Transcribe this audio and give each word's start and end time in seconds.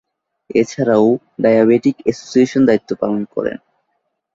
এছাড়াও, 0.55 1.07
ডায়াবেটিক 1.41 1.95
অ্যাসোসিয়েশনে 2.01 2.67
দায়িত্ব 2.67 2.89
পালন 3.01 3.21
করেন। 3.33 3.57